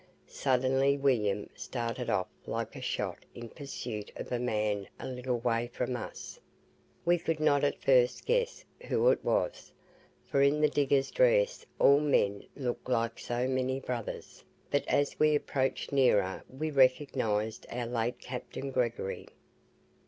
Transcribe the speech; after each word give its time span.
Suddenly 0.25 0.97
William 0.97 1.47
started 1.53 2.09
off 2.09 2.25
like 2.47 2.75
a 2.75 2.81
shot 2.81 3.19
in 3.35 3.49
pursuit 3.49 4.11
of 4.15 4.31
a 4.31 4.39
man 4.39 4.87
a 4.99 5.07
little 5.07 5.37
way 5.37 5.67
from 5.71 5.95
us. 5.95 6.39
We 7.05 7.19
could 7.19 7.39
not 7.39 7.63
at 7.63 7.83
first 7.83 8.25
guess 8.25 8.65
who 8.87 9.09
it 9.09 9.23
was, 9.23 9.71
for 10.25 10.41
in 10.41 10.59
the 10.59 10.69
diggers' 10.69 11.11
dress 11.11 11.67
all 11.77 11.99
men 11.99 12.47
look 12.55 12.89
like 12.89 13.19
so 13.19 13.47
many 13.47 13.79
brothers; 13.79 14.43
but 14.71 14.83
as 14.87 15.19
we 15.19 15.35
approached 15.35 15.91
nearer 15.91 16.43
we 16.49 16.71
recognised 16.71 17.67
our 17.69 17.85
late 17.85 18.17
captain, 18.17 18.71
Gregory. 18.71 19.27